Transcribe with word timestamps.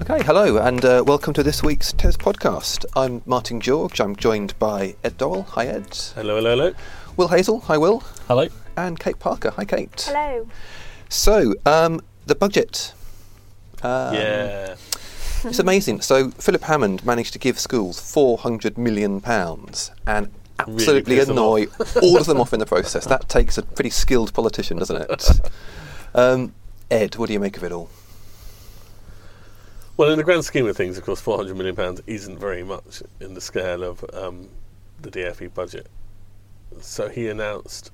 Okay, 0.00 0.22
hello, 0.24 0.56
and 0.56 0.82
uh, 0.82 1.04
welcome 1.06 1.34
to 1.34 1.42
this 1.42 1.62
week's 1.62 1.92
TES 1.92 2.16
podcast. 2.16 2.86
I'm 2.96 3.20
Martin 3.26 3.60
George. 3.60 4.00
I'm 4.00 4.16
joined 4.16 4.58
by 4.58 4.96
Ed 5.04 5.18
Dorrell. 5.18 5.46
Hi, 5.48 5.66
Ed. 5.66 5.94
Hello, 6.14 6.36
hello, 6.36 6.56
hello. 6.56 6.74
Will 7.18 7.28
Hazel. 7.28 7.60
Hi, 7.60 7.76
Will. 7.76 8.00
Hello. 8.26 8.48
And 8.78 8.98
Kate 8.98 9.18
Parker. 9.18 9.50
Hi, 9.50 9.66
Kate. 9.66 10.00
Hello. 10.08 10.48
So, 11.10 11.54
um, 11.66 12.00
the 12.24 12.34
budget. 12.34 12.94
Um, 13.82 14.14
yeah. 14.14 14.76
It's 15.44 15.58
amazing. 15.58 16.00
So, 16.00 16.30
Philip 16.30 16.62
Hammond 16.62 17.04
managed 17.04 17.34
to 17.34 17.38
give 17.38 17.58
schools 17.58 18.00
£400 18.00 18.78
million 18.78 19.22
and 20.06 20.30
absolutely 20.58 21.16
piss 21.16 21.26
them 21.26 21.36
annoy 21.36 21.66
all 22.00 22.16
of 22.16 22.24
them 22.24 22.40
off 22.40 22.54
in 22.54 22.58
the 22.58 22.66
process. 22.66 23.04
That 23.04 23.28
takes 23.28 23.58
a 23.58 23.62
pretty 23.62 23.90
skilled 23.90 24.32
politician, 24.32 24.78
doesn't 24.78 24.96
it? 25.10 25.40
Um, 26.12 26.54
Ed, 26.90 27.14
what 27.14 27.28
do 27.28 27.32
you 27.34 27.38
make 27.38 27.56
of 27.56 27.62
it 27.62 27.70
all? 27.70 27.88
Well, 30.00 30.12
in 30.12 30.16
the 30.16 30.24
grand 30.24 30.46
scheme 30.46 30.66
of 30.66 30.78
things, 30.78 30.96
of 30.96 31.04
course, 31.04 31.20
£400 31.20 31.54
million 31.54 31.98
isn't 32.06 32.38
very 32.38 32.62
much 32.62 33.02
in 33.20 33.34
the 33.34 33.40
scale 33.42 33.84
of 33.84 34.02
um, 34.14 34.48
the 35.02 35.10
DFE 35.10 35.52
budget. 35.52 35.88
So 36.80 37.10
he 37.10 37.28
announced, 37.28 37.92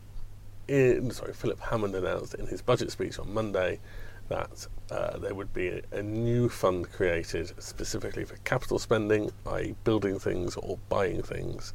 in, 0.68 1.10
sorry, 1.10 1.32
Philip 1.32 1.58
Hammond 1.58 1.96
announced 1.96 2.34
in 2.34 2.46
his 2.46 2.62
budget 2.62 2.92
speech 2.92 3.18
on 3.18 3.34
Monday 3.34 3.80
that 4.28 4.68
uh, 4.92 5.18
there 5.18 5.34
would 5.34 5.52
be 5.52 5.66
a, 5.66 5.82
a, 5.90 6.00
new 6.00 6.48
fund 6.48 6.88
created 6.92 7.50
specifically 7.60 8.24
for 8.24 8.36
capital 8.44 8.78
spending, 8.78 9.32
i.e., 9.48 9.74
building 9.82 10.20
things 10.20 10.54
or 10.54 10.78
buying 10.88 11.24
things. 11.24 11.74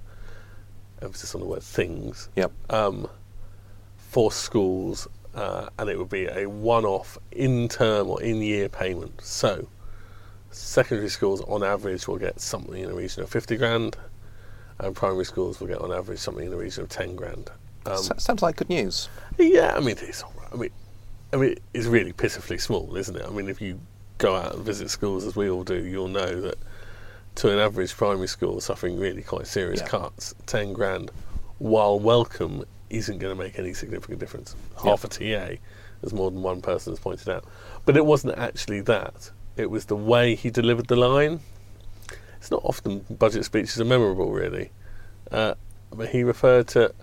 Emphasis 1.02 1.35
on 1.35 1.41
the 1.41 1.48
word 1.48 1.62
things. 1.62 2.29
Yep. 2.38 2.54
Um, 2.70 3.09
for 3.98 4.32
schools, 4.32 5.09
uh, 5.35 5.68
and 5.77 5.90
it 5.90 5.99
would 5.99 6.07
be 6.07 6.27
a 6.27 6.48
one-off 6.48 7.18
in-term 7.34 8.07
or 8.07 8.23
in-year 8.23 8.70
payment. 8.70 9.20
So, 9.20 9.68
secondary 10.52 11.10
schools 11.10 11.41
on 11.41 11.63
average 11.63 12.07
will 12.07 12.18
get 12.18 12.40
something 12.40 12.82
in 12.82 12.90
the 12.90 12.96
region 12.96 13.24
of 13.24 13.30
fifty 13.30 13.57
grand, 13.57 13.98
and 14.80 14.96
primary 14.96 15.26
schools 15.26 15.60
will 15.60 15.68
get 15.68 15.80
on 15.80 15.91
average 15.91 16.20
something 16.20 16.46
in 16.46 16.52
the 16.52 16.57
region 16.57 16.84
of 16.84 16.90
ten 16.90 17.16
grand. 17.16 17.49
Um, 17.85 17.98
sounds 17.98 18.41
like 18.41 18.57
good 18.57 18.70
news. 18.70 19.10
Yeah, 19.38 19.74
I 19.76 19.79
mean 19.79 19.98
it's 19.99 20.22
all 20.22 20.34
right. 20.38 20.49
I 20.54 20.55
mean, 20.55 20.70
I 21.34 21.38
mean 21.38 21.55
it's 21.74 21.88
really 21.88 22.13
pitifully 22.13 22.57
small, 22.57 22.96
isn't 22.96 23.16
it? 23.16 23.26
I 23.26 23.29
mean, 23.29 23.49
if 23.49 23.62
you 23.62 23.79
go 24.18 24.35
out 24.35 24.55
and 24.55 24.63
visit 24.63 24.90
schools 24.90 25.26
as 25.26 25.35
we 25.35 25.49
all 25.49 25.63
do, 25.63 25.84
you'll 25.84 26.07
know 26.07 26.41
that 26.41 26.57
to 27.35 27.52
an 27.52 27.60
average 27.60 27.96
primary 27.96 28.27
school 28.27 28.60
suffering 28.62 28.99
really 28.99 29.24
quite 29.24 29.48
serious 29.48 29.82
yeah. 29.82 29.88
cuts, 29.88 30.35
ten 30.46 30.74
grand, 30.74 31.12
while 31.57 31.99
welcome, 31.99 32.63
isn't 32.90 33.20
going 33.20 33.35
to 33.35 33.41
make 33.41 33.57
any 33.57 33.74
significant 33.74 34.20
difference. 34.20 34.55
Half 34.84 35.05
yeah. 35.20 35.48
a 35.48 35.55
TA, 35.55 35.62
as 36.04 36.13
more 36.13 36.29
than 36.29 36.41
one 36.41 36.62
person 36.62 36.91
has 36.91 36.99
pointed 36.99 37.29
out. 37.29 37.46
But 37.85 37.98
it 37.98 38.05
wasn't 38.05 38.38
actually 38.38 38.82
that. 38.82 39.32
It 39.62 39.70
was 39.70 39.85
the 39.85 39.95
way 39.95 40.34
he 40.34 40.49
delivered 40.49 40.87
the 40.87 40.95
line. 40.95 41.40
It's 42.37 42.49
not 42.49 42.62
often 42.63 43.05
budget 43.09 43.45
speeches 43.45 43.79
are 43.79 43.85
memorable, 43.85 44.31
really. 44.31 44.71
Uh, 45.31 45.54
but 45.91 46.09
he 46.09 46.23
referred 46.23 46.67
to 46.70 46.93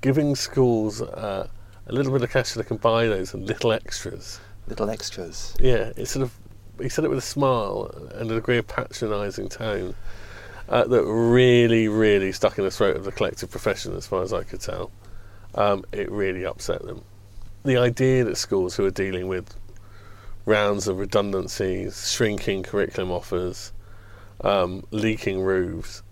giving 0.00 0.36
schools 0.36 1.02
uh, 1.02 1.48
a 1.88 1.92
little 1.92 2.12
bit 2.12 2.22
of 2.22 2.30
cash 2.30 2.50
so 2.50 2.60
they 2.60 2.68
can 2.68 2.76
buy 2.76 3.06
those 3.06 3.34
and 3.34 3.46
little 3.46 3.72
extras. 3.72 4.38
Little 4.68 4.88
extras. 4.88 5.56
Yeah, 5.58 5.92
it's 5.96 6.12
sort 6.12 6.22
of. 6.22 6.32
He 6.80 6.88
said 6.88 7.04
it 7.04 7.08
with 7.08 7.18
a 7.18 7.22
smile 7.22 7.90
and 8.14 8.30
a 8.30 8.34
degree 8.34 8.58
of 8.58 8.68
patronising 8.68 9.48
tone 9.48 9.96
uh, 10.68 10.84
that 10.84 11.02
really, 11.04 11.88
really 11.88 12.30
stuck 12.30 12.58
in 12.58 12.64
the 12.64 12.70
throat 12.70 12.96
of 12.96 13.04
the 13.04 13.10
collective 13.10 13.50
profession, 13.50 13.96
as 13.96 14.06
far 14.06 14.22
as 14.22 14.32
I 14.32 14.44
could 14.44 14.60
tell. 14.60 14.92
Um, 15.56 15.84
it 15.90 16.08
really 16.12 16.46
upset 16.46 16.84
them. 16.84 17.02
The 17.64 17.78
idea 17.78 18.22
that 18.22 18.36
schools 18.36 18.76
who 18.76 18.84
are 18.84 18.92
dealing 18.92 19.26
with 19.26 19.52
rounds 20.48 20.88
of 20.88 20.98
redundancies, 20.98 22.10
shrinking 22.10 22.62
curriculum 22.62 23.12
offers, 23.12 23.72
um, 24.40 24.82
leaking 24.90 25.42
roofs, 25.42 26.02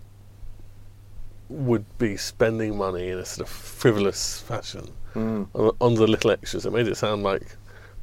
would 1.49 1.85
be 1.97 2.15
spending 2.15 2.77
money 2.77 3.09
in 3.09 3.17
a 3.17 3.25
sort 3.25 3.47
of 3.47 3.53
frivolous 3.53 4.41
fashion 4.41 4.87
mm. 5.15 5.47
on, 5.53 5.71
on, 5.81 5.95
the 5.95 6.05
little 6.05 6.29
extras. 6.29 6.65
It 6.65 6.71
made 6.71 6.87
it 6.87 6.97
sound 6.97 7.23
like 7.23 7.55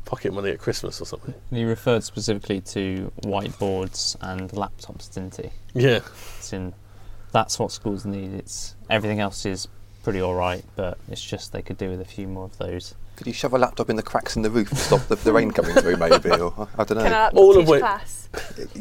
pocket 0.07 0.33
money 0.33 0.51
at 0.51 0.59
Christmas 0.59 1.01
or 1.01 1.05
something. 1.05 1.35
And 1.51 1.59
he 1.59 1.65
referred 1.65 2.03
specifically 2.03 2.61
to 2.63 3.13
whiteboards 3.23 4.17
and 4.21 4.51
laptops, 4.51 5.13
didn't 5.13 5.37
he? 5.37 5.51
Yeah. 5.75 6.01
It's 6.39 6.53
in, 6.53 6.75
that's 7.33 7.59
what 7.59 7.71
schools 7.71 8.05
need. 8.05 8.33
It's 8.33 8.75
everything 8.91 9.21
else 9.21 9.47
is 9.47 9.69
pretty 10.03 10.21
all 10.21 10.35
right, 10.35 10.65
but 10.75 10.99
it's 11.09 11.25
just 11.25 11.53
they 11.53 11.63
could 11.63 11.79
do 11.79 11.91
with 11.91 12.01
a 12.01 12.05
few 12.05 12.27
more 12.27 12.45
of 12.45 12.59
those. 12.59 12.95
Could 13.17 13.29
you 13.29 13.33
shove 13.33 13.55
a 13.55 13.59
laptop 13.59 13.91
in 13.91 13.97
the 13.97 14.03
cracks 14.03 14.35
in 14.35 14.43
the 14.43 14.51
roof 14.51 14.71
to 14.71 14.77
stop 14.77 15.03
the, 15.03 15.15
the 15.15 15.33
rain 15.33 15.53
coming 15.53 15.75
through, 15.75 15.97
maybe? 15.97 16.31
Or 16.31 16.69
I 16.77 16.85
don't 16.85 16.99
know. 16.99 17.31
All 17.35 17.57
of 17.57 17.69
which. 17.69 17.81
Class? 17.81 18.29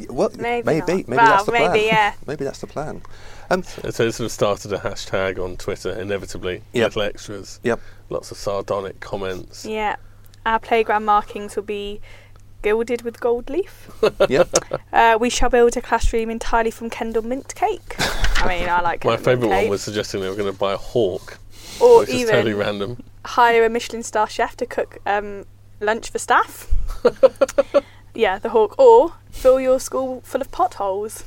Well, 0.09 0.31
maybe, 0.37 0.65
maybe, 0.65 0.85
maybe 0.85 1.03
well, 1.07 1.25
that's 1.25 1.45
the 1.45 1.51
plan. 1.51 1.71
Maybe, 1.71 1.85
yeah. 1.85 2.13
maybe 2.27 2.43
that's 2.43 2.59
the 2.59 2.67
plan. 2.67 3.03
Um, 3.49 3.61
so, 3.61 3.89
so, 3.91 4.03
it 4.07 4.11
sort 4.13 4.25
of 4.25 4.31
started 4.31 4.73
a 4.73 4.79
hashtag 4.79 5.43
on 5.43 5.57
Twitter, 5.57 5.91
inevitably. 5.91 6.63
Yep. 6.73 6.87
Little 6.87 7.01
extras. 7.03 7.59
Yep. 7.63 7.79
Lots 8.09 8.31
of 8.31 8.37
sardonic 8.37 8.99
comments. 8.99 9.65
Yeah. 9.65 9.97
Our 10.45 10.59
playground 10.59 11.05
markings 11.05 11.55
will 11.55 11.63
be 11.63 12.01
gilded 12.63 13.03
with 13.03 13.19
gold 13.19 13.49
leaf. 13.49 13.91
yep. 14.29 14.49
Uh, 14.91 15.17
we 15.19 15.27
shall 15.27 15.49
build 15.49 15.75
a 15.75 15.81
classroom 15.81 16.29
entirely 16.29 16.69
from 16.69 16.87
Kendal 16.87 17.23
mint 17.23 17.55
cake. 17.55 17.95
I 17.97 18.47
mean, 18.47 18.69
I 18.69 18.79
like. 18.81 19.03
My 19.03 19.17
favourite 19.17 19.49
one 19.49 19.69
was 19.69 19.81
suggesting 19.81 20.21
they 20.21 20.29
were 20.29 20.35
going 20.35 20.51
to 20.51 20.57
buy 20.57 20.73
a 20.73 20.77
hawk, 20.77 21.39
or 21.81 22.01
which 22.01 22.09
even 22.09 22.21
is 22.21 22.29
totally 22.29 22.53
random. 22.53 23.03
Hire 23.25 23.65
a 23.65 23.69
Michelin 23.69 24.03
star 24.03 24.27
chef 24.27 24.57
to 24.57 24.65
cook 24.65 24.99
um, 25.05 25.45
lunch 25.79 26.09
for 26.09 26.19
staff. 26.19 26.71
yeah, 28.13 28.39
the 28.39 28.49
hawk, 28.49 28.77
or 28.77 29.13
fill 29.31 29.59
your 29.59 29.79
school 29.79 30.21
full 30.21 30.41
of 30.41 30.51
potholes, 30.51 31.23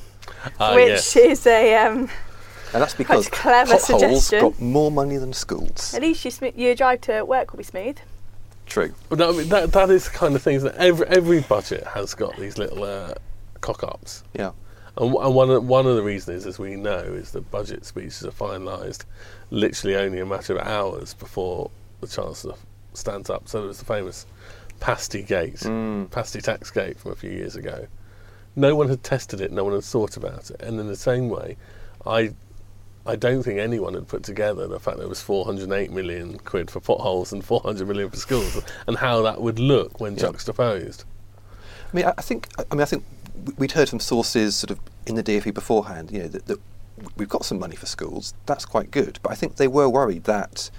uh, 0.58 0.72
which 0.74 0.88
yes. 0.88 1.16
is 1.16 1.46
a. 1.46 1.76
Um, 1.76 2.08
and 2.72 2.82
that's 2.82 2.94
because 2.94 3.28
clever 3.28 3.72
potholes 3.72 4.26
suggestion. 4.26 4.40
got 4.40 4.60
more 4.60 4.90
money 4.90 5.16
than 5.16 5.32
schools. 5.32 5.94
At 5.94 6.02
least 6.02 6.24
you 6.24 6.30
sm- 6.30 6.56
your 6.56 6.74
drive 6.74 7.00
to 7.02 7.22
work 7.24 7.52
will 7.52 7.58
be 7.58 7.64
smooth. 7.64 7.98
True. 8.66 8.92
But 9.08 9.20
no, 9.20 9.32
I 9.32 9.36
mean, 9.36 9.48
that 9.48 9.72
that 9.72 9.90
is 9.90 10.04
the 10.04 10.10
kind 10.10 10.34
of 10.34 10.42
things 10.42 10.62
that 10.62 10.74
every 10.74 11.06
every 11.06 11.40
budget 11.40 11.86
has 11.86 12.14
got 12.14 12.36
these 12.36 12.58
little 12.58 12.82
uh, 12.82 13.14
cock 13.60 13.84
ups. 13.84 14.24
Yeah. 14.34 14.52
And, 14.98 15.14
and 15.14 15.34
one 15.34 15.50
of, 15.50 15.66
one 15.66 15.86
of 15.86 15.94
the 15.96 16.02
reasons, 16.02 16.46
as 16.46 16.58
we 16.58 16.74
know, 16.74 16.98
is 16.98 17.32
that 17.32 17.50
budget 17.50 17.84
speeches 17.84 18.24
are 18.24 18.30
finalised 18.30 19.04
literally 19.50 19.96
only 19.96 20.20
a 20.20 20.26
matter 20.26 20.56
of 20.56 20.66
hours 20.66 21.14
before 21.14 21.70
the 22.06 22.22
chancellor 22.22 22.54
stands 22.94 23.30
up. 23.30 23.48
So 23.48 23.58
there 23.58 23.68
was 23.68 23.78
the 23.78 23.84
famous 23.84 24.26
pasty 24.80 25.22
gate, 25.22 25.56
mm. 25.56 26.10
pasty 26.10 26.40
tax 26.40 26.70
gate 26.70 26.98
from 26.98 27.12
a 27.12 27.16
few 27.16 27.30
years 27.30 27.56
ago. 27.56 27.86
No 28.54 28.74
one 28.74 28.88
had 28.88 29.02
tested 29.02 29.40
it. 29.40 29.52
No 29.52 29.64
one 29.64 29.74
had 29.74 29.84
thought 29.84 30.16
about 30.16 30.50
it. 30.50 30.60
And 30.62 30.80
in 30.80 30.86
the 30.86 30.96
same 30.96 31.28
way, 31.28 31.56
I 32.06 32.32
I 33.06 33.14
don't 33.14 33.42
think 33.44 33.60
anyone 33.60 33.94
had 33.94 34.08
put 34.08 34.24
together 34.24 34.66
the 34.66 34.80
fact 34.80 34.96
that 34.96 35.02
there 35.02 35.08
was 35.08 35.22
408 35.22 35.92
million 35.92 36.38
quid 36.38 36.70
for 36.70 36.80
potholes 36.80 37.32
and 37.32 37.44
400 37.44 37.86
million 37.86 38.10
for 38.10 38.16
schools, 38.16 38.60
and 38.88 38.96
how 38.96 39.22
that 39.22 39.40
would 39.40 39.60
look 39.60 40.00
when 40.00 40.16
juxtaposed. 40.16 41.04
I 41.92 41.96
mean, 41.96 42.04
I 42.06 42.22
think. 42.22 42.48
I 42.70 42.74
mean, 42.74 42.82
I 42.82 42.86
think 42.86 43.04
we'd 43.58 43.72
heard 43.72 43.88
from 43.88 44.00
sources 44.00 44.56
sort 44.56 44.72
of 44.72 44.80
in 45.06 45.14
the 45.14 45.22
DFE 45.22 45.54
beforehand. 45.54 46.10
You 46.10 46.22
know 46.22 46.28
that, 46.28 46.46
that 46.46 46.58
we've 47.16 47.28
got 47.28 47.44
some 47.44 47.58
money 47.58 47.76
for 47.76 47.86
schools. 47.86 48.34
That's 48.46 48.64
quite 48.64 48.90
good. 48.90 49.20
But 49.22 49.32
I 49.32 49.34
think 49.34 49.56
they 49.56 49.68
were 49.68 49.88
worried 49.88 50.24
that 50.24 50.70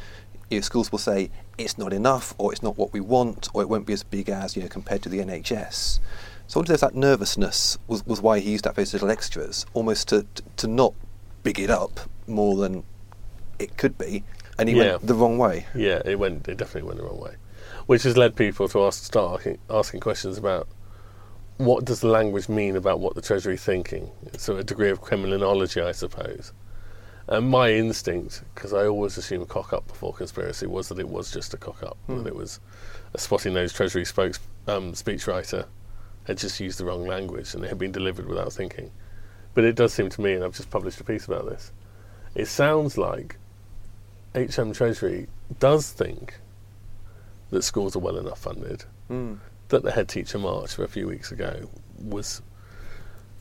you 0.50 0.58
know, 0.58 0.62
schools 0.62 0.92
will 0.92 1.00
say 1.00 1.30
it's 1.58 1.78
not 1.78 1.94
enough, 1.94 2.34
or 2.38 2.52
it's 2.54 2.64
not 2.64 2.78
what 2.78 2.94
we 2.94 3.00
want, 3.00 3.50
or 3.54 3.62
it 3.62 3.70
won't 3.70 3.86
be 3.86 3.94
as 3.94 4.04
big 4.04 4.30
as 4.30 4.56
you 4.56 4.62
know 4.62 4.70
compared 4.70 5.02
to 5.04 5.10
the 5.10 5.20
NHS. 5.20 6.00
So 6.48 6.60
wonder 6.62 6.78
that 6.78 6.96
nervousness 6.96 7.78
was, 7.88 8.06
was 8.06 8.22
why 8.22 8.40
he 8.40 8.52
used 8.52 8.64
that 8.64 8.76
phrase 8.76 8.94
little 8.94 9.12
extras, 9.12 9.66
almost 9.74 10.08
to, 10.10 10.26
to, 10.36 10.44
to 10.58 10.68
not 10.68 10.94
big 11.44 11.60
it 11.60 11.70
up 11.70 12.00
more 12.26 12.56
than 12.56 12.84
it 13.60 13.76
could 13.78 13.98
be, 13.98 14.24
and 14.58 14.70
he 14.70 14.76
Yeah. 14.76 14.92
went 14.94 15.08
the 15.08 15.14
wrong 15.16 15.38
way. 15.38 15.66
Yeah, 15.76 16.02
it 16.06 16.18
went. 16.20 16.48
It 16.48 16.58
definitely 16.58 16.88
went 16.88 17.00
the 17.00 17.06
wrong 17.06 17.20
way, 17.20 17.36
which 17.88 18.04
has 18.04 18.16
led 18.16 18.36
people 18.36 18.68
to 18.70 18.86
ask, 18.86 19.04
start 19.04 19.40
asking, 19.40 19.58
asking 19.70 20.00
questions 20.00 20.38
about 20.38 20.68
what 21.58 21.84
does 21.86 22.02
the 22.02 22.08
language 22.08 22.48
mean 22.48 22.76
about 22.76 23.00
what 23.00 23.16
the 23.16 23.22
Treasury 23.22 23.56
is 23.56 23.64
thinking. 23.64 24.10
So 24.38 24.58
a 24.58 24.64
degree 24.64 24.90
of 24.92 25.02
Kremlinology, 25.02 25.84
I 25.84 25.92
suppose. 25.92 26.54
And 27.30 27.50
my 27.50 27.72
instinct, 27.72 28.44
because 28.56 28.74
I 28.74 28.86
always 28.86 29.18
assume 29.18 29.46
cock 29.46 29.74
up 29.74 29.88
before 29.88 30.14
conspiracy, 30.14 30.66
was 30.66 30.88
that 30.90 31.00
it 31.00 31.10
was 31.10 31.32
just 31.32 31.54
a 31.54 31.58
cock 31.58 31.84
up. 31.84 31.98
Hmm. 32.08 32.20
That 32.24 32.28
it 32.28 32.36
was 32.36 32.60
a 33.14 33.18
spotty 33.18 33.50
nosed 33.50 33.76
Treasury 33.76 34.06
spokes 34.06 34.40
um, 34.68 34.94
speechwriter 34.94 35.66
had 36.26 36.38
just 36.38 36.60
used 36.60 36.78
the 36.80 36.86
wrong 36.86 37.06
language 37.06 37.54
and 37.54 37.64
it 37.64 37.70
had 37.70 37.80
been 37.80 37.92
delivered 37.92 38.28
without 38.28 38.52
thinking. 38.54 38.92
But 39.54 39.64
it 39.64 39.76
does 39.76 39.94
seem 39.94 40.10
to 40.10 40.22
me, 40.22 40.34
and 40.34 40.44
I've 40.44 40.56
just 40.56 40.70
published 40.70 41.00
a 41.02 41.04
piece 41.04 41.26
about 41.26 41.50
this, 41.50 41.72
it 42.36 42.46
sounds 42.46 42.98
like 42.98 43.38
HM 44.36 44.74
Treasury 44.74 45.28
does 45.60 45.90
think 45.92 46.40
that 47.50 47.64
schools 47.64 47.96
are 47.96 48.00
well 48.00 48.18
enough 48.18 48.40
funded, 48.40 48.84
Mm. 49.10 49.40
that 49.70 49.84
the 49.84 49.92
head 49.92 50.10
teacher 50.10 50.38
march 50.38 50.76
for 50.76 50.84
a 50.84 50.88
few 50.90 51.08
weeks 51.08 51.32
ago 51.32 51.70
was, 51.98 52.42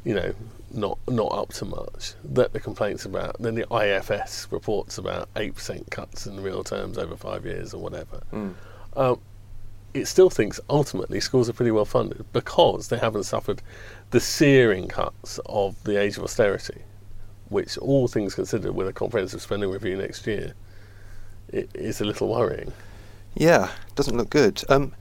you 0.04 0.14
know, 0.14 0.32
not 0.72 0.98
not 1.08 1.32
up 1.32 1.52
to 1.54 1.64
much. 1.64 2.14
That 2.24 2.52
the 2.52 2.60
complaints 2.60 3.04
about 3.04 3.40
then 3.40 3.54
the 3.54 3.66
IFS 3.74 4.48
reports 4.50 4.98
about 4.98 5.28
eight 5.36 5.54
percent 5.54 5.90
cuts 5.90 6.26
in 6.26 6.42
real 6.42 6.64
terms 6.64 6.98
over 6.98 7.16
five 7.16 7.44
years 7.44 7.74
or 7.74 7.82
whatever. 7.82 8.22
Mm. 8.32 8.54
Um, 8.96 9.20
it 9.96 10.06
still 10.06 10.30
thinks 10.30 10.60
ultimately 10.68 11.20
schools 11.20 11.48
are 11.48 11.54
pretty 11.54 11.70
well 11.70 11.84
funded 11.84 12.24
because 12.32 12.88
they 12.88 12.98
haven't 12.98 13.24
suffered 13.24 13.62
the 14.10 14.20
searing 14.20 14.88
cuts 14.88 15.40
of 15.46 15.82
the 15.84 16.00
age 16.00 16.18
of 16.18 16.24
austerity, 16.24 16.82
which, 17.48 17.78
all 17.78 18.06
things 18.06 18.34
considered, 18.34 18.74
with 18.74 18.88
a 18.88 18.92
comprehensive 18.92 19.40
spending 19.40 19.70
review 19.70 19.96
next 19.96 20.26
year, 20.26 20.52
it 21.48 21.70
is 21.74 22.00
a 22.00 22.04
little 22.04 22.28
worrying. 22.28 22.72
Yeah, 23.34 23.70
doesn't 23.94 24.16
look 24.16 24.30
good. 24.30 24.62
Um, 24.68 24.92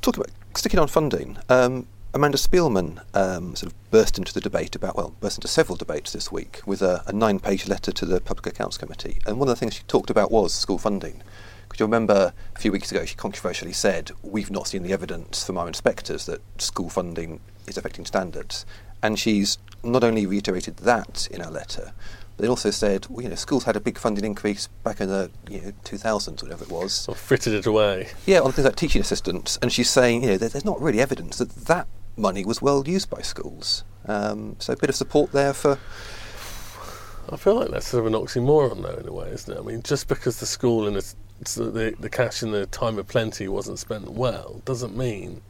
talking 0.00 0.22
about 0.22 0.34
sticking 0.56 0.80
on 0.80 0.88
funding, 0.88 1.36
um, 1.48 1.86
Amanda 2.14 2.36
Spielman 2.36 3.02
um, 3.14 3.56
sort 3.56 3.72
of 3.72 3.90
burst 3.90 4.18
into 4.18 4.34
the 4.34 4.40
debate 4.40 4.76
about, 4.76 4.96
well, 4.96 5.14
burst 5.20 5.38
into 5.38 5.48
several 5.48 5.76
debates 5.76 6.12
this 6.12 6.30
week 6.30 6.60
with 6.66 6.82
a, 6.82 7.02
a 7.06 7.12
nine 7.12 7.40
page 7.40 7.66
letter 7.66 7.90
to 7.90 8.04
the 8.04 8.20
Public 8.20 8.46
Accounts 8.46 8.76
Committee. 8.76 9.18
And 9.26 9.38
one 9.38 9.48
of 9.48 9.54
the 9.54 9.58
things 9.58 9.74
she 9.74 9.82
talked 9.84 10.10
about 10.10 10.30
was 10.30 10.52
school 10.52 10.76
funding. 10.76 11.22
Because 11.62 11.80
you 11.80 11.86
remember 11.86 12.34
a 12.54 12.58
few 12.58 12.70
weeks 12.70 12.90
ago 12.90 13.06
she 13.06 13.14
controversially 13.14 13.72
said, 13.72 14.10
We've 14.22 14.50
not 14.50 14.68
seen 14.68 14.82
the 14.82 14.92
evidence 14.92 15.42
from 15.42 15.56
our 15.56 15.66
inspectors 15.66 16.26
that 16.26 16.42
school 16.60 16.90
funding 16.90 17.40
is 17.66 17.78
affecting 17.78 18.04
standards. 18.04 18.66
And 19.02 19.18
she's 19.18 19.56
not 19.82 20.04
only 20.04 20.26
reiterated 20.26 20.76
that 20.78 21.26
in 21.30 21.40
her 21.40 21.50
letter, 21.50 21.92
but 22.36 22.42
they 22.42 22.48
also 22.48 22.70
said, 22.70 23.06
well, 23.08 23.22
you 23.22 23.28
know, 23.30 23.34
schools 23.36 23.64
had 23.64 23.76
a 23.76 23.80
big 23.80 23.98
funding 23.98 24.24
increase 24.24 24.68
back 24.84 25.00
in 25.00 25.08
the 25.08 25.30
you 25.50 25.60
know, 25.60 25.72
2000s, 25.84 26.42
whatever 26.42 26.64
it 26.64 26.70
was. 26.70 27.08
Or 27.08 27.14
frittered 27.14 27.54
it 27.54 27.66
away. 27.66 28.08
Yeah, 28.26 28.40
on 28.40 28.52
things 28.52 28.66
like 28.66 28.76
teaching 28.76 29.00
assistants. 29.00 29.58
And 29.62 29.72
she's 29.72 29.90
saying, 29.90 30.22
you 30.22 30.30
know, 30.30 30.36
there's 30.36 30.64
not 30.64 30.80
really 30.80 31.00
evidence 31.00 31.38
that 31.38 31.50
that 31.66 31.88
money 32.16 32.44
was 32.44 32.60
well 32.60 32.82
used 32.86 33.10
by 33.10 33.22
schools. 33.22 33.84
Um, 34.06 34.56
so 34.58 34.72
a 34.72 34.76
bit 34.76 34.90
of 34.90 34.96
support 34.96 35.32
there 35.32 35.52
for. 35.52 35.78
I 37.30 37.36
feel 37.36 37.54
like 37.54 37.70
that's 37.70 37.86
sort 37.86 38.04
of 38.04 38.12
an 38.12 38.20
oxymoron, 38.20 38.82
though, 38.82 38.96
in 38.96 39.06
a 39.06 39.12
way, 39.12 39.28
isn't 39.28 39.56
it? 39.56 39.58
I 39.58 39.62
mean, 39.62 39.82
just 39.82 40.08
because 40.08 40.40
the 40.40 40.46
school 40.46 40.86
and 40.88 40.96
the, 40.96 41.14
the, 41.62 41.94
the 41.98 42.10
cash 42.10 42.42
in 42.42 42.50
the 42.50 42.66
time 42.66 42.98
of 42.98 43.06
plenty 43.06 43.48
wasn't 43.48 43.78
spent 43.78 44.10
well 44.10 44.60
doesn't 44.64 44.96
mean 44.96 45.40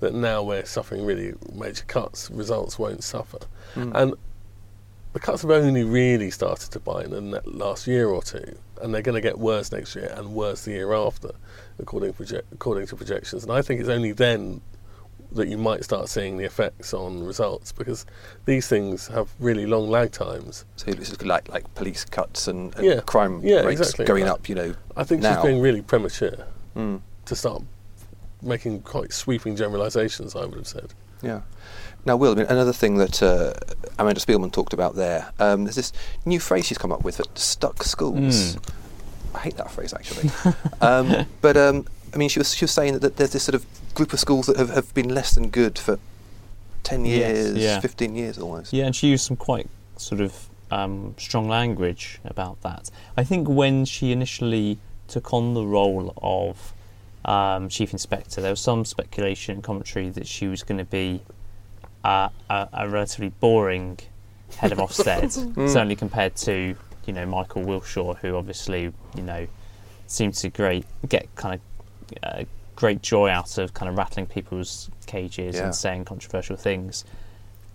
that 0.00 0.14
now 0.14 0.42
we're 0.42 0.64
suffering 0.64 1.04
really 1.04 1.34
major 1.54 1.84
cuts, 1.86 2.30
results 2.30 2.78
won't 2.78 3.04
suffer. 3.04 3.38
Mm. 3.74 3.92
And 3.94 4.14
the 5.12 5.20
cuts 5.20 5.42
have 5.42 5.50
only 5.50 5.84
really 5.84 6.30
started 6.30 6.70
to 6.72 6.80
bite 6.80 7.06
in 7.06 7.30
the 7.30 7.42
last 7.44 7.86
year 7.86 8.08
or 8.08 8.22
two, 8.22 8.56
and 8.80 8.92
they're 8.92 9.02
going 9.02 9.14
to 9.14 9.20
get 9.20 9.38
worse 9.38 9.70
next 9.70 9.94
year 9.94 10.12
and 10.16 10.34
worse 10.34 10.64
the 10.64 10.72
year 10.72 10.92
after, 10.92 11.30
according, 11.78 12.14
proje- 12.14 12.42
according 12.50 12.86
to 12.88 12.96
projections. 12.96 13.44
And 13.44 13.52
I 13.52 13.62
think 13.62 13.80
it's 13.80 13.88
only 13.88 14.12
then 14.12 14.60
that 15.34 15.48
you 15.48 15.58
might 15.58 15.84
start 15.84 16.08
seeing 16.08 16.36
the 16.36 16.44
effects 16.44 16.92
on 16.94 17.24
results 17.24 17.72
because 17.72 18.06
these 18.44 18.68
things 18.68 19.08
have 19.08 19.30
really 19.38 19.66
long 19.66 19.88
lag 19.88 20.12
times. 20.12 20.64
So 20.76 20.90
it's 20.90 21.22
like 21.22 21.48
like 21.48 21.72
police 21.74 22.04
cuts 22.04 22.48
and, 22.48 22.74
and 22.76 22.84
yeah. 22.84 23.00
crime 23.00 23.40
yeah, 23.42 23.60
rates 23.60 23.80
exactly. 23.80 24.04
going 24.06 24.28
up. 24.28 24.48
You 24.48 24.54
know, 24.54 24.74
I 24.96 25.04
think 25.04 25.22
now. 25.22 25.34
she's 25.34 25.44
being 25.44 25.60
really 25.60 25.82
premature 25.82 26.46
mm. 26.76 27.00
to 27.26 27.36
start 27.36 27.62
making 28.40 28.82
quite 28.82 29.12
sweeping 29.12 29.56
generalisations. 29.56 30.34
I 30.36 30.44
would 30.44 30.54
have 30.54 30.68
said. 30.68 30.94
Yeah. 31.22 31.42
Now, 32.04 32.16
Will, 32.16 32.32
I 32.32 32.34
mean, 32.34 32.46
another 32.46 32.72
thing 32.72 32.96
that 32.96 33.22
uh, 33.22 33.52
Amanda 33.98 34.20
Spielman 34.20 34.52
talked 34.52 34.72
about 34.72 34.96
there, 34.96 35.32
um, 35.38 35.64
there's 35.64 35.76
this 35.76 35.92
new 36.24 36.40
phrase 36.40 36.66
she's 36.66 36.78
come 36.78 36.90
up 36.90 37.04
with, 37.04 37.20
stuck 37.38 37.84
schools. 37.84 38.56
Mm. 38.56 38.70
I 39.34 39.38
hate 39.38 39.56
that 39.56 39.70
phrase, 39.70 39.94
actually. 39.94 40.30
um, 40.80 41.26
but, 41.40 41.56
um, 41.56 41.86
I 42.12 42.16
mean, 42.16 42.28
she 42.28 42.40
was, 42.40 42.54
she 42.54 42.64
was 42.64 42.72
saying 42.72 42.98
that 42.98 43.16
there's 43.16 43.32
this 43.32 43.44
sort 43.44 43.54
of 43.54 43.64
group 43.94 44.12
of 44.12 44.20
schools 44.20 44.46
that 44.46 44.56
have, 44.56 44.70
have 44.70 44.92
been 44.94 45.08
less 45.08 45.34
than 45.34 45.48
good 45.50 45.78
for 45.78 45.98
10 46.82 47.04
years, 47.04 47.56
Yes, 47.56 47.74
yeah. 47.76 47.80
15 47.80 48.16
years 48.16 48.38
almost. 48.38 48.72
Yeah, 48.72 48.86
and 48.86 48.96
she 48.96 49.08
used 49.08 49.24
some 49.26 49.36
quite 49.36 49.68
sort 49.96 50.20
of 50.20 50.48
um, 50.70 51.14
strong 51.18 51.48
language 51.48 52.18
about 52.24 52.60
that. 52.62 52.90
I 53.16 53.24
think 53.24 53.48
when 53.48 53.84
she 53.84 54.10
initially 54.12 54.78
took 55.08 55.32
on 55.32 55.54
the 55.54 55.64
role 55.64 56.14
of 56.22 56.72
um, 57.24 57.68
chief 57.68 57.92
inspector, 57.92 58.40
there 58.40 58.50
was 58.50 58.60
some 58.60 58.84
speculation 58.84 59.56
and 59.56 59.62
commentary 59.62 60.08
that 60.10 60.26
she 60.26 60.48
was 60.48 60.62
going 60.62 60.78
to 60.78 60.84
be 60.84 61.20
uh, 62.04 62.30
a, 62.50 62.68
a 62.72 62.88
relatively 62.88 63.28
boring 63.28 63.98
head 64.56 64.72
of 64.72 64.78
Ofsted, 64.78 65.30
certainly 65.68 65.94
compared 65.96 66.34
to 66.36 66.74
you 67.06 67.12
know 67.12 67.26
Michael 67.26 67.62
Wilshaw, 67.64 68.16
who 68.18 68.34
obviously 68.36 68.92
you 69.14 69.22
know 69.22 69.46
seems 70.06 70.40
to 70.42 70.48
great 70.48 70.84
get 71.08 71.32
kind 71.36 71.60
of 71.60 72.18
uh, 72.22 72.44
great 72.76 73.02
joy 73.02 73.28
out 73.28 73.58
of 73.58 73.74
kind 73.74 73.88
of 73.88 73.96
rattling 73.96 74.26
people's 74.26 74.90
cages 75.06 75.56
Yeah. 75.56 75.64
and 75.66 75.74
saying 75.74 76.04
controversial 76.04 76.56
things. 76.56 77.04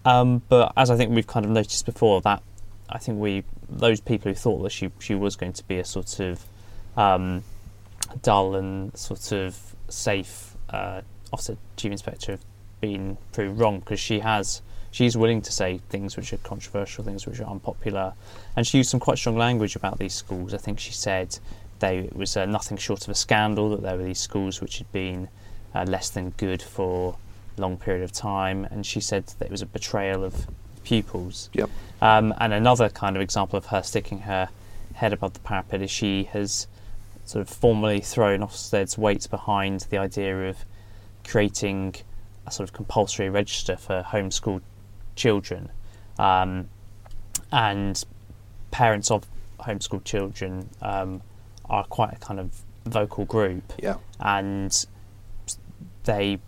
Um, 0.05 0.41
but 0.49 0.73
as 0.77 0.89
I 0.89 0.95
think 0.97 1.11
we've 1.11 1.27
kind 1.27 1.45
of 1.45 1.51
noticed 1.51 1.85
before, 1.85 2.21
that 2.21 2.41
I 2.89 2.97
think 2.97 3.19
we 3.19 3.43
those 3.69 3.99
people 3.99 4.31
who 4.31 4.35
thought 4.35 4.63
that 4.63 4.71
she 4.71 4.89
she 4.99 5.13
was 5.15 5.35
going 5.35 5.53
to 5.53 5.63
be 5.67 5.77
a 5.79 5.85
sort 5.85 6.19
of 6.19 6.43
um, 6.95 7.43
dull 8.21 8.55
and 8.55 8.95
sort 8.97 9.31
of 9.31 9.57
safe 9.89 10.55
uh, 10.69 11.01
chief 11.75 11.91
inspector 11.91 12.33
have 12.33 12.45
been 12.79 13.17
proved 13.33 13.59
wrong 13.59 13.79
because 13.79 13.99
she 13.99 14.19
has 14.19 14.61
she's 14.91 15.17
willing 15.17 15.41
to 15.41 15.51
say 15.51 15.79
things 15.89 16.15
which 16.15 16.31
are 16.31 16.37
controversial, 16.37 17.03
things 17.03 17.27
which 17.27 17.39
are 17.41 17.49
unpopular, 17.49 18.13
and 18.55 18.65
she 18.65 18.77
used 18.77 18.89
some 18.89 18.99
quite 19.01 19.17
strong 19.17 19.37
language 19.37 19.75
about 19.75 19.99
these 19.99 20.13
schools. 20.13 20.53
I 20.53 20.57
think 20.57 20.79
she 20.79 20.93
said 20.93 21.37
they 21.79 21.99
it 21.99 22.15
was 22.15 22.35
uh, 22.37 22.45
nothing 22.45 22.77
short 22.77 23.03
of 23.03 23.09
a 23.09 23.15
scandal 23.15 23.69
that 23.71 23.81
there 23.81 23.97
were 23.97 24.03
these 24.03 24.19
schools 24.19 24.61
which 24.61 24.77
had 24.77 24.91
been 24.91 25.29
uh, 25.73 25.85
less 25.87 26.09
than 26.09 26.31
good 26.31 26.61
for 26.61 27.17
a 27.57 27.61
long 27.61 27.77
period 27.77 28.03
of 28.03 28.11
time, 28.11 28.65
and 28.65 28.85
she 28.85 28.99
said 28.99 29.27
that 29.39 29.45
it 29.45 29.51
was 29.51 29.61
a 29.61 29.65
betrayal 29.65 30.23
of 30.23 30.47
pupils. 30.83 31.49
Yep. 31.53 31.69
Um, 32.01 32.33
and 32.39 32.53
another 32.53 32.89
kind 32.89 33.15
of 33.15 33.21
example 33.21 33.57
of 33.57 33.67
her 33.67 33.83
sticking 33.83 34.19
her 34.19 34.49
head 34.95 35.13
above 35.13 35.33
the 35.33 35.39
parapet 35.39 35.81
is 35.81 35.91
she 35.91 36.23
has 36.25 36.67
sort 37.25 37.41
of 37.41 37.49
formally 37.53 37.99
thrown 37.99 38.39
Ofsted's 38.39 38.97
weight 38.97 39.27
behind 39.29 39.81
the 39.89 39.97
idea 39.97 40.49
of 40.49 40.57
creating 41.25 41.95
a 42.45 42.51
sort 42.51 42.69
of 42.69 42.73
compulsory 42.73 43.29
register 43.29 43.75
for 43.75 44.01
homeschooled 44.01 44.61
children. 45.15 45.69
Um, 46.17 46.69
and 47.51 48.03
parents 48.71 49.11
of 49.11 49.25
homeschooled 49.59 50.05
children 50.05 50.69
um, 50.81 51.21
are 51.69 51.83
quite 51.85 52.13
a 52.13 52.17
kind 52.17 52.39
of 52.39 52.63
vocal 52.85 53.25
group 53.25 53.73
Yeah. 53.77 53.97
and 54.19 54.85
they 56.03 56.39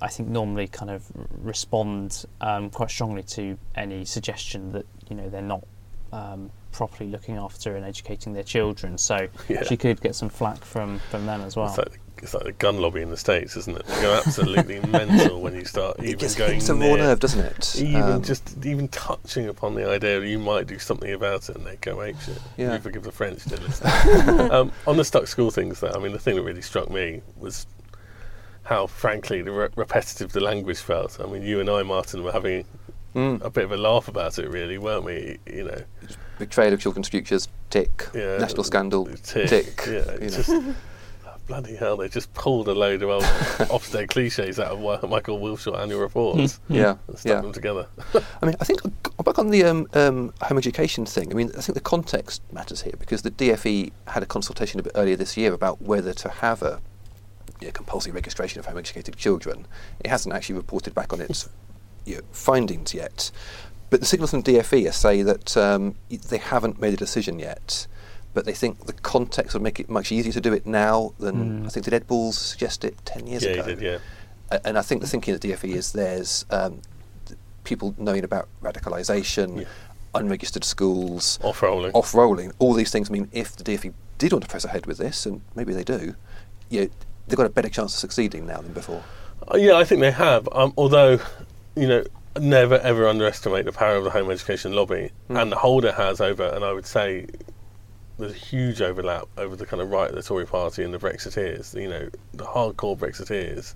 I 0.00 0.08
think 0.08 0.28
normally 0.28 0.68
kind 0.68 0.90
of 0.90 1.04
respond 1.42 2.24
um, 2.40 2.70
quite 2.70 2.90
strongly 2.90 3.22
to 3.24 3.58
any 3.74 4.04
suggestion 4.04 4.72
that 4.72 4.86
you 5.10 5.16
know 5.16 5.28
they're 5.28 5.42
not 5.42 5.64
um, 6.12 6.50
properly 6.72 7.10
looking 7.10 7.36
after 7.36 7.76
and 7.76 7.84
educating 7.84 8.32
their 8.32 8.42
children. 8.44 8.96
So 8.96 9.28
Yeah. 9.48 9.62
she 9.64 9.76
could 9.76 10.00
get 10.00 10.14
some 10.14 10.28
flack 10.28 10.64
from, 10.64 11.00
from 11.10 11.26
them 11.26 11.40
as 11.42 11.56
well. 11.56 11.74
It's 12.22 12.34
like 12.34 12.44
the 12.44 12.52
gun 12.52 12.78
lobby 12.78 13.00
in 13.02 13.10
the 13.10 13.16
States, 13.16 13.56
isn't 13.56 13.76
it? 13.76 13.86
They 13.86 14.02
go 14.02 14.14
absolutely 14.24 14.80
mental 14.88 15.40
when 15.40 15.54
you 15.54 15.64
start 15.64 15.98
It 15.98 16.04
even 16.06 16.18
just 16.18 16.36
going 16.38 16.54
hits 16.54 16.68
a 16.68 16.74
raw 16.74 16.96
nerve, 16.96 17.20
doesn't 17.20 17.40
it? 17.40 17.76
Even 17.76 18.02
Um, 18.02 18.22
just 18.22 18.64
even 18.64 18.88
touching 18.88 19.48
upon 19.48 19.74
the 19.74 19.88
idea 19.88 20.20
that 20.20 20.26
you 20.26 20.38
might 20.38 20.66
do 20.66 20.78
something 20.78 21.12
about 21.12 21.48
it, 21.48 21.56
and 21.56 21.66
they 21.66 21.76
go 21.76 21.96
apeshit. 21.96 22.38
Yeah. 22.56 22.74
You 22.74 22.78
forgive 22.80 23.02
the 23.02 23.12
French, 23.12 23.42
um, 24.50 24.72
on 24.86 24.96
the 24.96 25.04
stuck 25.04 25.26
school 25.26 25.50
things, 25.50 25.80
though, 25.80 25.92
I 25.94 25.98
mean, 25.98 26.12
the 26.12 26.18
thing 26.18 26.36
that 26.36 26.42
really 26.42 26.62
struck 26.62 26.90
me 26.90 27.22
was 27.36 27.66
how, 28.64 28.86
frankly, 28.86 29.42
the 29.42 29.52
re- 29.52 29.68
repetitive 29.76 30.32
the 30.32 30.40
language 30.40 30.78
felt. 30.78 31.18
I 31.20 31.26
mean, 31.26 31.42
you 31.42 31.60
and 31.60 31.70
I, 31.70 31.82
Martin, 31.82 32.22
were 32.22 32.32
having 32.32 32.64
mm, 33.14 33.42
a 33.42 33.50
bit 33.50 33.64
of 33.64 33.72
a 33.72 33.76
laugh 33.76 34.08
about 34.08 34.38
it, 34.38 34.48
really, 34.50 34.76
weren't 34.78 35.04
we? 35.04 35.38
You 35.46 35.64
know, 35.64 35.82
betrayal 36.38 36.72
of 36.74 36.80
children's 36.80 37.08
futures, 37.08 37.48
tick. 37.70 38.06
yeah, 38.14 38.36
National 38.38 38.64
scandal, 38.64 39.06
tick. 39.22 39.48
tick. 39.48 39.82
Yeah, 39.86 40.12
you 40.14 40.20
know. 40.20 40.28
just 40.28 40.50
bloody 41.48 41.74
hell. 41.74 41.96
They 41.96 42.08
just 42.08 42.32
pulled 42.34 42.68
a 42.68 42.74
load 42.74 43.02
of 43.02 43.08
old 43.08 43.22
Ofsted 43.24 44.08
cliches 44.10 44.60
out 44.60 44.72
of 44.72 45.10
Michael 45.10 45.40
Wilshaw 45.40 45.80
annual 45.80 46.00
reports 46.00 46.60
yeah, 46.68 46.96
and 47.08 47.18
stuck 47.18 47.30
yeah. 47.30 47.40
them 47.40 47.52
together. 47.52 47.88
I 48.42 48.46
mean, 48.46 48.54
I 48.60 48.64
think 48.64 48.80
back 49.24 49.38
on 49.38 49.50
the 49.50 49.64
um, 49.64 49.88
um, 49.94 50.32
home 50.42 50.58
education 50.58 51.04
thing. 51.06 51.32
I 51.32 51.34
mean, 51.34 51.50
I 51.58 51.62
think 51.62 51.74
the 51.74 51.80
context 51.80 52.42
matters 52.52 52.82
here 52.82 52.94
because 52.98 53.22
the 53.22 53.32
DFE 53.32 53.90
had 54.06 54.22
a 54.22 54.26
consultation 54.26 54.78
a 54.78 54.82
bit 54.82 54.92
earlier 54.94 55.16
this 55.16 55.36
year 55.36 55.52
about 55.52 55.82
whether 55.82 56.12
to 56.14 56.28
have 56.28 56.62
a 56.62 56.80
you 57.60 57.66
know, 57.66 57.72
compulsory 57.72 58.12
registration 58.12 58.60
of 58.60 58.66
home 58.66 58.78
educated 58.78 59.16
children. 59.16 59.66
It 60.00 60.08
hasn't 60.08 60.34
actually 60.34 60.56
reported 60.56 60.94
back 60.94 61.12
on 61.12 61.20
its 61.20 61.48
you 62.04 62.16
know, 62.16 62.22
findings 62.30 62.94
yet, 62.94 63.30
but 63.90 64.00
the 64.00 64.06
signals 64.06 64.30
from 64.30 64.42
DFE 64.42 64.92
say 64.92 65.22
that 65.22 65.56
um, 65.56 65.96
they 66.10 66.38
haven't 66.38 66.80
made 66.80 66.92
a 66.94 66.96
decision 66.96 67.38
yet. 67.38 67.86
But 68.38 68.44
they 68.44 68.52
think 68.54 68.86
the 68.86 68.92
context 68.92 69.52
would 69.52 69.64
make 69.64 69.80
it 69.80 69.90
much 69.90 70.12
easier 70.12 70.32
to 70.32 70.40
do 70.40 70.52
it 70.52 70.64
now 70.64 71.12
than 71.18 71.62
Mm. 71.64 71.66
I 71.66 71.70
think 71.70 71.82
did 71.86 71.92
Ed 71.92 72.06
Balls 72.06 72.38
suggest 72.38 72.84
it 72.84 72.94
ten 73.04 73.26
years 73.26 73.42
yeah, 73.42 73.50
ago. 73.50 73.62
he 73.64 73.74
did, 73.74 73.82
yeah. 73.82 74.58
And 74.64 74.78
I 74.78 74.82
think 74.82 75.00
the 75.00 75.08
thinking 75.08 75.34
at 75.34 75.40
DFE 75.40 75.74
is 75.74 75.90
there's 75.90 76.44
um, 76.50 76.80
people 77.64 77.96
knowing 77.98 78.22
about 78.22 78.46
radicalisation, 78.62 79.62
Yeah. 79.62 79.66
unregistered 80.14 80.62
schools, 80.62 81.40
Off 81.42 81.62
rolling. 81.62 81.90
off 81.94 82.14
rolling, 82.14 82.52
all 82.60 82.74
these 82.74 82.92
things 82.92 83.10
mean 83.10 83.28
if 83.32 83.56
the 83.56 83.64
DFE 83.64 83.92
did 84.18 84.32
want 84.32 84.44
to 84.44 84.48
press 84.50 84.64
ahead 84.64 84.86
with 84.86 84.98
this, 84.98 85.26
and 85.26 85.40
maybe 85.56 85.74
they 85.74 85.82
do, 85.82 86.14
you 86.70 86.82
know, 86.82 86.88
they've 87.26 87.36
got 87.36 87.46
a 87.46 87.50
better 87.50 87.68
chance 87.68 87.92
of 87.94 87.98
succeeding 87.98 88.46
now 88.46 88.60
than 88.60 88.72
before. 88.72 89.02
Uh, 89.52 89.56
yeah, 89.56 89.74
I 89.74 89.82
think 89.84 90.00
they 90.00 90.12
have. 90.12 90.48
Um, 90.52 90.72
although, 90.76 91.18
you 91.74 91.88
know, 91.88 92.04
never 92.40 92.78
ever 92.78 93.08
underestimate 93.08 93.64
the 93.64 93.72
power 93.72 93.96
of 93.96 94.04
the 94.04 94.10
home 94.10 94.30
education 94.30 94.72
lobby 94.74 95.10
Mm. 95.28 95.42
and 95.42 95.50
the 95.50 95.56
hold 95.56 95.84
it 95.84 95.94
has 95.94 96.20
over, 96.20 96.44
and 96.44 96.64
I 96.64 96.72
would 96.72 96.86
say, 96.86 97.26
there's 98.18 98.32
a 98.32 98.36
huge 98.36 98.80
overlap 98.82 99.26
over 99.36 99.54
the 99.56 99.66
kind 99.66 99.80
of 99.80 99.90
right 99.90 100.10
of 100.10 100.16
the 100.16 100.22
Tory 100.22 100.46
party 100.46 100.82
and 100.82 100.92
the 100.92 100.98
Brexiteers. 100.98 101.80
You 101.80 101.88
know, 101.88 102.08
the 102.34 102.44
hardcore 102.44 102.96
Brexiteers 102.98 103.74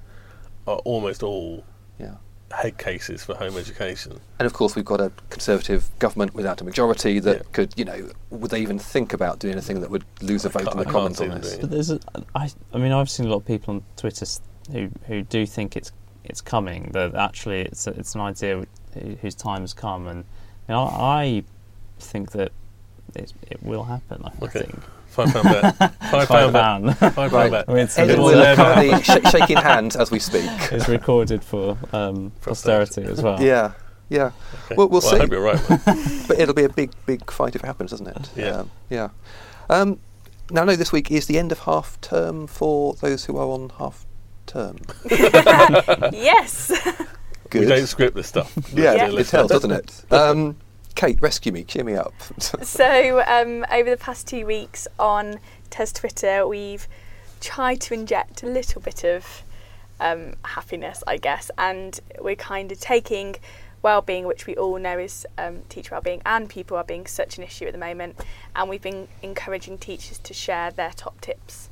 are 0.67 0.77
almost 0.79 1.23
all 1.23 1.65
Yeah. 1.99 2.15
head 2.53 2.77
cases 2.77 3.23
for 3.25 3.35
home 3.35 3.57
education. 3.57 4.21
And 4.39 4.47
of 4.47 4.53
course, 4.53 4.75
we've 4.77 4.85
got 4.85 5.01
a 5.01 5.11
Conservative 5.31 5.89
government 5.99 6.35
without 6.35 6.61
a 6.61 6.65
majority 6.65 7.19
that 7.21 7.37
Yeah. 7.37 7.43
could, 7.53 7.73
you 7.77 7.85
know, 7.85 8.11
would 8.31 8.51
they 8.51 8.61
even 8.61 8.79
think 8.79 9.13
about 9.13 9.39
doing 9.39 9.53
anything 9.53 9.81
that 9.81 9.91
would 9.91 10.05
lose 10.21 10.45
a 10.45 10.49
I 10.49 10.53
vote 10.53 10.73
in 10.73 10.79
the 10.79 10.89
I 10.89 10.91
Commons 10.91 11.19
see 11.19 11.29
on 11.29 11.41
this? 11.41 11.57
But 11.57 11.71
there's, 11.71 11.91
a, 11.91 12.01
I, 12.35 12.51
I 12.75 12.79
mean, 12.79 12.93
I've 12.93 13.09
seen 13.11 13.27
a 13.27 13.31
lot 13.31 13.37
of 13.39 13.47
people 13.47 13.75
on 13.75 13.83
Twitter 13.97 14.27
who 14.71 14.89
who 15.07 15.23
do 15.23 15.47
think 15.47 15.77
it's 15.77 15.93
it's 16.25 16.41
coming. 16.41 16.91
That 16.93 17.15
actually 17.15 17.63
it's 17.63 17.87
a, 17.87 17.91
it's 17.93 18.15
an 18.15 18.21
idea 18.21 18.65
whose 19.21 19.35
time 19.35 19.63
has 19.63 19.73
come, 19.75 20.07
and 20.07 20.19
you 20.69 20.75
know, 20.75 20.83
I 20.85 21.43
think 21.99 22.33
that 22.33 22.53
it, 23.14 23.33
it 23.50 23.62
will 23.62 23.85
happen. 23.85 24.23
I 24.25 24.45
Okay. 24.45 24.61
think. 24.61 24.78
Five 25.09 25.33
pound 25.33 25.45
bet. 25.45 25.76
Five 26.11 26.28
Five 26.28 26.28
pound 26.28 26.52
bet. 26.52 26.62
pound. 26.99 26.99
Five 27.14 27.16
Right. 27.16 27.31
pound 27.31 27.50
bet. 27.52 27.64
I 27.69 27.73
mean, 27.73 27.83
it's, 27.85 27.99
Ed 27.99 28.02
and 28.02 28.11
It'll 28.12 28.25
Will 28.25 28.42
are 28.42 28.57
currently 28.57 29.02
sh- 29.02 29.31
shaking 29.31 29.57
hands 29.59 29.95
as 29.97 30.11
we 30.11 30.19
speak. 30.19 30.45
it's 30.73 30.88
recorded 30.88 31.45
for 31.45 31.76
um, 31.92 32.33
Posterity. 32.40 33.02
posterity 33.02 33.12
as 33.12 33.23
well. 33.23 33.42
Yeah, 33.42 33.73
yeah. 34.09 34.31
Okay. 34.66 34.75
Well, 34.76 34.88
we'll 34.88 35.00
see. 35.02 35.16
I 35.16 35.21
hope 35.21 35.31
you're 35.31 35.42
right. 35.42 35.61
But 36.28 36.38
it'll 36.38 36.54
be 36.54 36.64
a 36.64 36.69
big, 36.71 36.92
big 37.04 37.31
fight 37.31 37.54
if 37.54 37.62
it 37.62 37.66
happens, 37.66 37.90
doesn't 37.90 38.07
it? 38.07 38.31
Yeah. 38.37 38.50
Um, 38.61 38.71
yeah. 38.88 39.09
Um, 39.69 39.99
now, 40.50 40.64
no, 40.64 40.76
this 40.76 40.92
week 40.92 41.11
is 41.11 41.26
the 41.26 41.38
end 41.38 41.52
of 41.52 41.61
half 41.61 42.00
term 42.00 42.47
for 42.47 42.95
those 42.95 43.26
who 43.26 43.37
are 43.37 43.47
on 43.49 43.71
half 43.78 44.07
term. 44.47 44.78
yes. 46.12 46.73
Good. 47.50 47.61
We 47.61 47.66
don't 47.66 47.87
script 47.87 48.14
this 48.16 48.28
stuff. 48.28 48.52
yeah, 48.73 48.95
Yeah. 48.95 49.11
it 49.11 49.26
tells, 49.26 49.50
doesn't 49.50 49.71
it? 49.73 50.04
Um, 50.11 50.57
Kate, 50.95 51.21
rescue 51.21 51.53
me, 51.53 51.65
cheer 51.65 51.85
me 51.85 51.95
up. 51.95 52.15
so 52.63 53.23
um, 53.27 53.65
over 53.71 53.91
the 53.91 53.97
past 53.97 54.27
two 54.27 54.47
weeks 54.47 54.87
on 54.99 55.39
Tes 55.71 55.93
Twitter, 55.93 56.47
we've 56.47 56.87
tried 57.41 57.81
to 57.83 57.95
inject 57.95 58.43
a 58.43 58.47
little 58.47 58.81
bit 58.81 59.05
of 59.05 59.43
um, 60.01 60.35
happiness, 60.45 61.03
I 61.07 61.17
guess, 61.17 61.51
and 61.59 61.99
we're 62.21 62.37
kind 62.37 62.73
of 62.73 62.81
taking 62.81 63.37
well-being, 63.83 64.27
which 64.27 64.47
we 64.47 64.57
all 64.57 64.79
know 64.79 64.99
is 64.99 65.27
um, 65.39 65.63
teacher 65.69 65.95
well-being 65.95 66.23
and 66.25 66.49
people 66.49 66.77
well-being, 66.77 67.07
such 67.07 67.39
an 67.39 67.45
issue 67.45 67.67
at 67.67 67.73
the 67.73 67.79
moment, 67.79 68.21
and 68.55 68.69
we've 68.69 68.83
been 68.83 69.09
encouraging 69.23 69.79
teachers 69.79 70.19
to 70.19 70.33
share 70.33 70.71
their 70.71 70.93
top 70.95 71.21
tips 71.21 71.69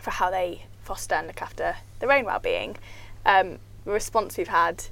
for 0.00 0.10
how 0.10 0.30
they 0.30 0.64
foster 0.82 1.14
and 1.14 1.26
look 1.26 1.42
after 1.42 1.76
their 1.98 2.12
own 2.12 2.24
well-being. 2.24 2.76
Um, 3.24 3.58
the 3.84 3.92
response 3.92 4.36
we've 4.36 4.48
had 4.48 4.84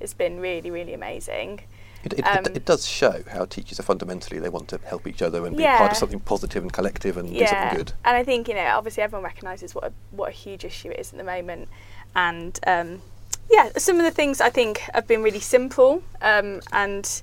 has 0.00 0.14
been 0.14 0.40
really, 0.40 0.70
really 0.70 0.94
amazing. 0.94 1.62
It, 2.04 2.14
it, 2.14 2.26
Um, 2.26 2.44
it, 2.46 2.56
it 2.56 2.64
does 2.64 2.86
show 2.86 3.22
how 3.30 3.44
teachers 3.44 3.78
are 3.78 3.84
fundamentally 3.84 4.40
they 4.40 4.48
want 4.48 4.68
to 4.68 4.80
help 4.84 5.06
each 5.06 5.22
other 5.22 5.46
and 5.46 5.56
be 5.56 5.62
Yeah. 5.62 5.78
part 5.78 5.92
of 5.92 5.98
something 5.98 6.20
positive 6.20 6.62
and 6.62 6.72
collective 6.72 7.16
and 7.16 7.28
do 7.28 7.46
something 7.46 7.76
good. 7.76 7.92
And 8.04 8.16
I 8.16 8.24
think 8.24 8.48
you 8.48 8.54
know, 8.54 8.66
obviously, 8.76 9.02
everyone 9.02 9.24
recognises 9.24 9.74
what 9.74 9.84
a, 9.84 9.92
what 10.10 10.28
a 10.30 10.32
huge 10.32 10.64
issue 10.64 10.90
it 10.90 10.98
is 10.98 11.12
at 11.12 11.18
the 11.18 11.24
moment, 11.24 11.68
and 12.14 12.58
um, 12.66 13.02
yeah, 13.50 13.70
some 13.76 13.98
of 13.98 14.04
the 14.04 14.10
things 14.10 14.40
I 14.40 14.50
think 14.50 14.78
have 14.94 15.06
been 15.06 15.22
really 15.22 15.40
simple 15.40 16.02
um, 16.22 16.60
and 16.72 17.22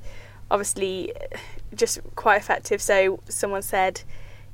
obviously 0.52 1.14
just 1.76 2.00
quite 2.16 2.38
effective. 2.38 2.82
So 2.82 3.20
someone 3.28 3.62
said, 3.62 4.02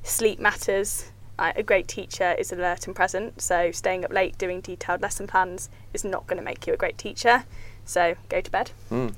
sleep 0.02 0.38
matters. 0.38 1.10
A 1.38 1.62
great 1.62 1.86
teacher 1.86 2.34
is 2.38 2.50
alert 2.50 2.86
and 2.86 2.96
present. 2.96 3.42
So 3.42 3.70
staying 3.70 4.06
up 4.06 4.12
late 4.12 4.38
doing 4.38 4.62
detailed 4.62 5.02
lesson 5.02 5.26
plans 5.26 5.68
is 5.92 6.02
not 6.02 6.26
going 6.26 6.38
to 6.38 6.42
make 6.44 6.66
you 6.66 6.72
a 6.72 6.78
great 6.78 6.96
teacher. 6.96 7.44
So 7.84 8.14
go 8.30 8.40
to 8.40 8.50
bed. 8.50 8.70
Mm. 8.90 9.14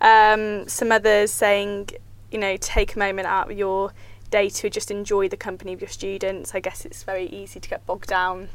Um, 0.00 0.68
some 0.68 0.92
others 0.92 1.32
saying, 1.32 1.90
you 2.30 2.38
know, 2.38 2.56
take 2.56 2.94
a 2.94 2.98
moment 2.98 3.26
out 3.26 3.50
of 3.50 3.58
your 3.58 3.92
day 4.30 4.48
to 4.48 4.70
just 4.70 4.90
enjoy 4.90 5.28
the 5.28 5.36
company 5.36 5.72
of 5.72 5.80
your 5.80 5.88
students. 5.88 6.54
I 6.54 6.60
guess 6.60 6.84
it's 6.84 7.02
very 7.02 7.26
easy 7.26 7.60
to 7.60 7.68
get 7.68 7.86
bogged 7.86 8.08
down 8.08 8.48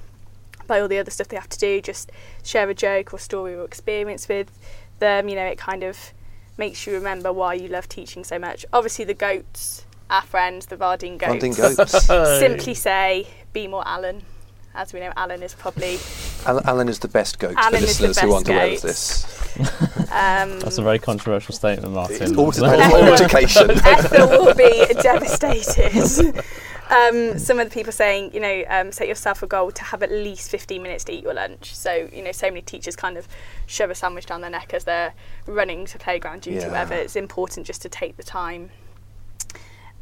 by 0.67 0.79
all 0.79 0.87
the 0.87 0.99
other 0.99 1.11
stuff 1.11 1.27
they 1.27 1.37
have 1.37 1.49
to 1.49 1.59
do. 1.59 1.81
Just 1.81 2.11
share 2.43 2.69
a 2.69 2.73
joke 2.73 3.13
or 3.13 3.19
story 3.19 3.55
or 3.55 3.65
experience 3.65 4.27
with 4.27 4.57
them. 4.99 5.27
You 5.27 5.35
know, 5.35 5.45
it 5.45 5.57
kind 5.57 5.83
of 5.83 6.13
makes 6.57 6.85
you 6.85 6.93
remember 6.93 7.33
why 7.33 7.55
you 7.55 7.67
love 7.67 7.89
teaching 7.89 8.23
so 8.23 8.39
much. 8.39 8.65
Obviously, 8.71 9.05
the 9.05 9.13
goats, 9.13 9.85
our 10.09 10.21
friends, 10.21 10.67
the 10.67 10.77
Vardine 10.77 11.17
goats, 11.17 11.57
goats. 12.07 12.07
simply 12.39 12.73
say, 12.73 13.27
be 13.51 13.67
more 13.67 13.83
Alan. 13.85 14.23
As 14.75 14.91
we 14.91 14.99
know, 14.99 15.13
Alan 15.15 15.43
is 15.43 15.53
probably 15.53 15.99
Alan, 16.47 16.63
Alan 16.65 16.89
is 16.89 16.97
the 16.97 17.07
best 17.07 17.37
goat 17.37 17.53
Alan 17.57 17.79
for 17.79 17.85
listeners 17.85 18.19
who 18.19 18.33
aren't 18.33 18.49
aware 18.49 18.73
of 18.73 18.81
this. 18.81 20.02
Um, 20.13 20.59
That's 20.59 20.77
a 20.77 20.83
very 20.83 20.99
controversial 20.99 21.53
statement, 21.55 21.93
Martin. 21.93 22.21
It's 22.21 22.37
always 22.37 22.57
about 22.59 22.79
education. 23.21 23.71
Ethel 23.85 24.27
will 24.29 24.53
be 24.55 24.85
devastated. 25.01 26.43
Um, 26.89 27.39
some 27.39 27.59
of 27.59 27.67
the 27.67 27.73
people 27.73 27.91
saying, 27.91 28.31
you 28.33 28.39
know, 28.39 28.63
um, 28.69 28.91
set 28.91 29.07
yourself 29.07 29.41
a 29.41 29.47
goal 29.47 29.71
to 29.71 29.83
have 29.83 30.03
at 30.03 30.11
least 30.11 30.51
15 30.51 30.83
minutes 30.83 31.03
to 31.05 31.13
eat 31.13 31.23
your 31.23 31.33
lunch. 31.33 31.73
So, 31.75 32.07
you 32.13 32.21
know, 32.23 32.31
so 32.31 32.47
many 32.49 32.61
teachers 32.61 32.95
kind 32.95 33.17
of 33.17 33.27
shove 33.65 33.89
a 33.89 33.95
sandwich 33.95 34.27
down 34.27 34.41
their 34.41 34.49
neck 34.51 34.73
as 34.73 34.83
they're 34.83 35.13
running 35.47 35.85
to 35.87 35.97
playground 35.97 36.41
duty 36.41 36.57
Yeah. 36.57 36.67
or 36.67 36.71
whatever. 36.71 36.93
It's 36.93 37.15
important 37.15 37.65
just 37.65 37.81
to 37.81 37.89
take 37.89 38.17
the 38.17 38.23
time 38.23 38.69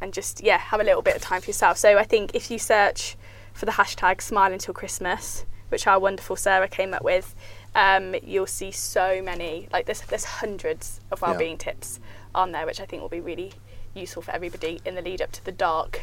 and 0.01 0.11
just, 0.13 0.41
yeah, 0.43 0.57
have 0.57 0.81
a 0.81 0.83
little 0.83 1.03
bit 1.03 1.15
of 1.15 1.21
time 1.21 1.39
for 1.41 1.47
yourself. 1.51 1.77
So 1.77 1.97
I 1.97 2.03
think 2.03 2.31
if 2.33 2.51
you 2.51 2.57
search 2.59 3.15
for 3.53 3.65
the 3.65 3.73
hashtag 3.73 4.21
smile 4.21 4.51
until 4.51 4.73
Christmas, 4.73 5.45
which 5.69 5.87
our 5.87 5.99
wonderful 5.99 6.35
Sarah 6.35 6.67
came 6.67 6.93
up 6.93 7.03
with, 7.03 7.35
um, 7.75 8.15
you'll 8.23 8.47
see 8.47 8.71
so 8.71 9.21
many, 9.21 9.67
like 9.71 9.85
there's, 9.85 10.01
there's 10.01 10.25
hundreds 10.25 10.99
of 11.11 11.21
Yeah. 11.21 11.29
wellbeing 11.29 11.57
tips 11.57 11.99
on 12.35 12.51
there, 12.51 12.65
which 12.65 12.79
I 12.81 12.85
think 12.85 13.01
will 13.01 13.09
be 13.09 13.21
really 13.21 13.53
useful 13.93 14.21
for 14.21 14.31
everybody 14.31 14.79
in 14.85 14.95
the 14.95 15.01
lead 15.01 15.21
up 15.21 15.31
to 15.33 15.43
the 15.45 15.51
dark 15.51 16.01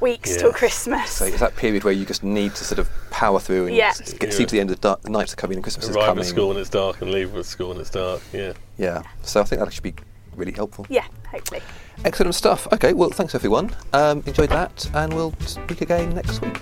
weeks 0.00 0.30
Yeah. 0.32 0.38
till 0.42 0.52
Christmas. 0.52 1.10
So 1.10 1.24
it's 1.24 1.40
that 1.40 1.56
period 1.56 1.82
where 1.84 1.92
you 1.94 2.04
just 2.04 2.22
need 2.22 2.54
to 2.56 2.64
sort 2.64 2.78
of 2.78 2.88
power 3.10 3.40
through 3.40 3.66
and 3.68 3.74
Yeah. 3.76 3.88
s- 3.88 4.12
get, 4.12 4.32
see 4.32 4.40
Yeah. 4.42 4.46
to 4.46 4.52
the 4.52 4.60
end 4.60 4.70
of 4.70 4.76
the 4.76 4.82
dark, 4.88 5.02
the 5.02 5.10
nights 5.10 5.32
are 5.32 5.36
coming 5.36 5.56
and 5.56 5.64
Christmas 5.64 5.88
is 5.88 5.96
Arrive 5.96 6.06
coming. 6.06 6.22
at 6.24 6.28
school 6.28 6.48
when 6.48 6.56
it's 6.58 6.70
dark 6.70 7.00
and 7.00 7.10
leave 7.10 7.34
at 7.36 7.46
school 7.46 7.68
when 7.70 7.80
it's 7.80 7.90
dark. 7.90 8.20
Yeah. 8.32 8.52
Yeah, 8.76 9.02
so 9.22 9.40
I 9.40 9.44
think 9.44 9.60
that 9.60 9.72
should 9.72 9.82
be 9.82 9.94
really 10.34 10.52
helpful. 10.52 10.86
yeah, 10.90 11.06
hopefully. 11.30 11.62
Excellent 12.04 12.34
stuff. 12.34 12.68
Okay, 12.72 12.92
well, 12.92 13.08
thanks 13.08 13.34
everyone. 13.34 13.74
Um, 13.94 14.22
enjoyed 14.26 14.50
that, 14.50 14.86
and 14.92 15.14
we'll 15.14 15.32
speak 15.46 15.80
again 15.80 16.14
next 16.14 16.42
week. 16.42 16.60